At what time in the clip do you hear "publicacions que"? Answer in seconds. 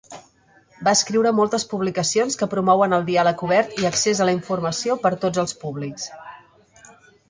1.73-2.49